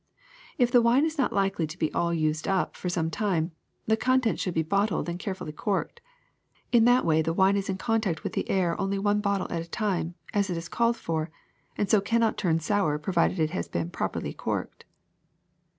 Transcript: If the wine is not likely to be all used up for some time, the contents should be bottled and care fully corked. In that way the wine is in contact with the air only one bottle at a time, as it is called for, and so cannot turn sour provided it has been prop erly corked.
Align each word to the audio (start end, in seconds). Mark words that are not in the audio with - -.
If 0.57 0.71
the 0.71 0.81
wine 0.81 1.05
is 1.05 1.19
not 1.19 1.31
likely 1.31 1.67
to 1.67 1.77
be 1.77 1.93
all 1.93 2.11
used 2.11 2.47
up 2.47 2.75
for 2.75 2.89
some 2.89 3.11
time, 3.11 3.51
the 3.85 3.95
contents 3.95 4.41
should 4.41 4.55
be 4.55 4.63
bottled 4.63 5.07
and 5.07 5.19
care 5.19 5.35
fully 5.35 5.51
corked. 5.51 6.01
In 6.71 6.85
that 6.85 7.05
way 7.05 7.21
the 7.21 7.33
wine 7.35 7.55
is 7.55 7.69
in 7.69 7.77
contact 7.77 8.23
with 8.23 8.33
the 8.33 8.49
air 8.49 8.75
only 8.81 8.97
one 8.97 9.21
bottle 9.21 9.45
at 9.51 9.61
a 9.61 9.69
time, 9.69 10.15
as 10.33 10.49
it 10.49 10.57
is 10.57 10.67
called 10.67 10.97
for, 10.97 11.29
and 11.77 11.87
so 11.87 12.01
cannot 12.01 12.35
turn 12.35 12.59
sour 12.59 12.97
provided 12.97 13.37
it 13.37 13.51
has 13.51 13.67
been 13.67 13.91
prop 13.91 14.13
erly 14.13 14.35
corked. 14.35 14.85